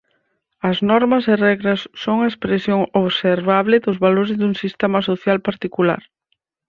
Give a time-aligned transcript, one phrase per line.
[0.69, 6.01] As normas e regras son a expresión observable dos valores dun sistema social particular.